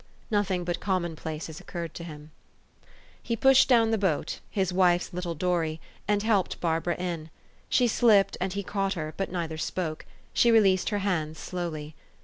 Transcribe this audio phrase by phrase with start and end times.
[0.31, 2.31] Nothing but common places occurred to him.
[3.21, 7.29] He pushed clown the boat, his wife's little dory, and helped Barbara in.
[7.69, 11.93] She slipped, and he caught her, but neither spoke: she released her hands slowly.